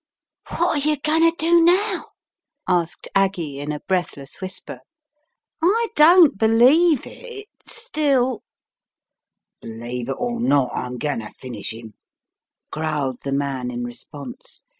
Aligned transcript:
"What 0.49 0.83
are 0.83 0.89
you 0.89 0.97
going 0.97 1.21
to 1.29 1.35
do 1.37 1.61
now?" 1.63 2.07
asked 2.67 3.07
Aggie 3.13 3.59
in 3.59 3.71
a 3.71 3.81
breathless 3.81 4.41
whisper. 4.41 4.79
"I 5.61 5.89
don' 5.95 6.31
I 6.33 6.37
believe 6.37 7.05
it— 7.05 7.49
still" 7.67 8.41
"Believe 9.61 10.09
it 10.09 10.15
or 10.17 10.39
not, 10.41 10.71
I'm 10.73 10.97
going 10.97 11.19
to 11.19 11.29
finish 11.29 11.71
him," 11.71 11.93
growled 12.71 13.21
the 13.21 13.31
man 13.31 13.69
in 13.69 13.83
response. 13.83 14.63